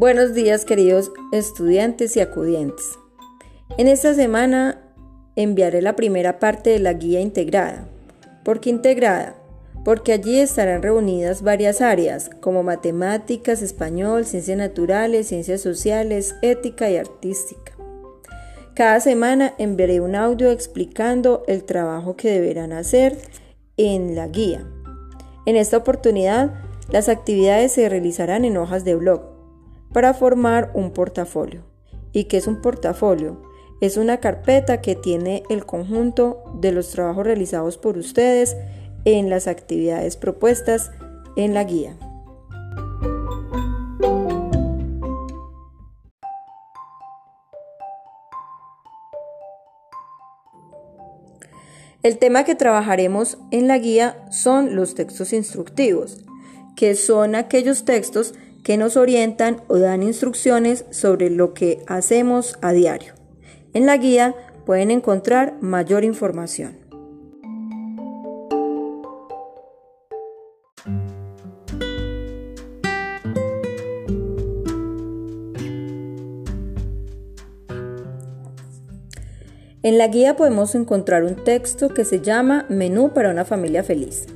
[0.00, 2.98] Buenos días queridos estudiantes y acudientes.
[3.76, 4.80] En esta semana
[5.36, 7.86] enviaré la primera parte de la guía integrada.
[8.42, 9.36] ¿Por qué integrada?
[9.84, 16.96] Porque allí estarán reunidas varias áreas como matemáticas, español, ciencias naturales, ciencias sociales, ética y
[16.96, 17.74] artística.
[18.72, 23.18] Cada semana enviaré un audio explicando el trabajo que deberán hacer
[23.76, 24.66] en la guía.
[25.44, 26.54] En esta oportunidad,
[26.88, 29.29] las actividades se realizarán en hojas de blog
[29.92, 31.62] para formar un portafolio.
[32.12, 33.42] ¿Y qué es un portafolio?
[33.80, 38.56] Es una carpeta que tiene el conjunto de los trabajos realizados por ustedes
[39.04, 40.90] en las actividades propuestas
[41.36, 41.96] en la guía.
[52.02, 56.24] El tema que trabajaremos en la guía son los textos instructivos,
[56.74, 62.72] que son aquellos textos que nos orientan o dan instrucciones sobre lo que hacemos a
[62.72, 63.14] diario.
[63.72, 64.34] En la guía
[64.66, 66.78] pueden encontrar mayor información.
[79.82, 84.26] En la guía podemos encontrar un texto que se llama Menú para una familia feliz.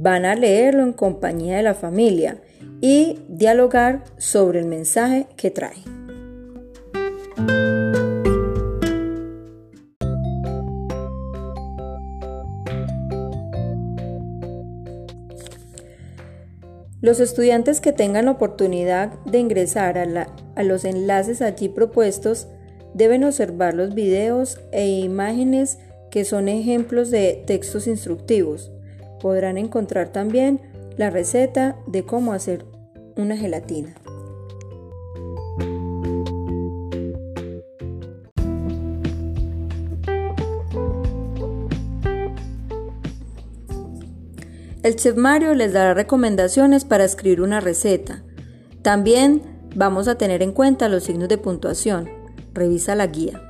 [0.00, 2.40] Van a leerlo en compañía de la familia
[2.80, 5.82] y dialogar sobre el mensaje que trae.
[17.00, 22.46] Los estudiantes que tengan oportunidad de ingresar a, a, los enlaces allí propuestos
[22.94, 25.80] deben observar los videos e imágenes
[26.12, 28.70] que son ejemplos de textos instructivos.
[29.20, 30.60] Podrán encontrar también
[30.96, 32.64] la receta de cómo hacer
[33.16, 33.94] una gelatina.
[44.82, 48.22] El chef Mario les dará recomendaciones para escribir una receta.
[48.82, 49.42] También
[49.74, 52.08] vamos a tener en cuenta los signos de puntuación.
[52.54, 53.47] Revisa la guía.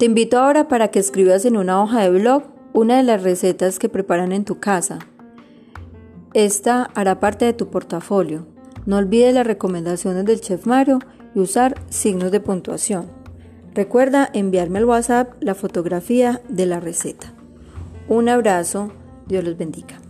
[0.00, 3.78] Te invito ahora para que escribas en una hoja de blog una de las recetas
[3.78, 4.98] que preparan en tu casa.
[6.32, 8.46] Esta hará parte de tu portafolio.
[8.86, 11.00] No olvides las recomendaciones del chef Mario
[11.34, 13.10] y usar signos de puntuación.
[13.74, 17.34] Recuerda enviarme al WhatsApp la fotografía de la receta.
[18.08, 18.92] Un abrazo,
[19.28, 20.00] Dios los bendiga.